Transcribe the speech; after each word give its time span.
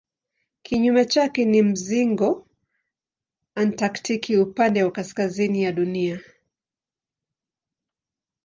Kinyume 0.63 1.05
chake 1.05 1.45
ni 1.45 1.61
mzingo 1.61 2.47
antaktiki 3.55 4.37
upande 4.37 4.83
wa 4.83 4.91
kaskazini 4.91 5.63
ya 5.63 5.71
Dunia. 5.71 6.19